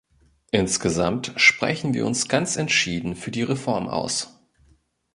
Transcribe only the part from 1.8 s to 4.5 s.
wir uns ganz entschieden für die Reform aus.